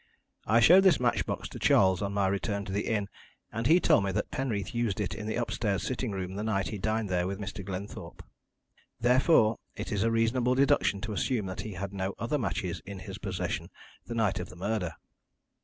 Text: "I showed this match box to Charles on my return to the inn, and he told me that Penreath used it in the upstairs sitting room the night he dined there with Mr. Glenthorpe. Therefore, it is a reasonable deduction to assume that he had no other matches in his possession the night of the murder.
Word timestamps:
"I 0.47 0.61
showed 0.61 0.83
this 0.83 0.99
match 0.99 1.27
box 1.27 1.47
to 1.49 1.59
Charles 1.59 2.01
on 2.01 2.11
my 2.11 2.25
return 2.27 2.65
to 2.65 2.71
the 2.71 2.87
inn, 2.87 3.07
and 3.51 3.67
he 3.67 3.79
told 3.79 4.03
me 4.03 4.11
that 4.13 4.31
Penreath 4.31 4.73
used 4.73 4.99
it 4.99 5.13
in 5.13 5.27
the 5.27 5.35
upstairs 5.35 5.83
sitting 5.83 6.09
room 6.09 6.33
the 6.33 6.41
night 6.43 6.69
he 6.69 6.79
dined 6.79 7.07
there 7.07 7.27
with 7.27 7.37
Mr. 7.37 7.63
Glenthorpe. 7.63 8.23
Therefore, 8.99 9.59
it 9.75 9.91
is 9.91 10.01
a 10.01 10.09
reasonable 10.09 10.55
deduction 10.55 11.01
to 11.01 11.13
assume 11.13 11.45
that 11.45 11.61
he 11.61 11.73
had 11.73 11.93
no 11.93 12.15
other 12.17 12.39
matches 12.39 12.81
in 12.83 12.97
his 12.97 13.19
possession 13.19 13.69
the 14.07 14.15
night 14.15 14.39
of 14.39 14.49
the 14.49 14.55
murder. 14.55 14.95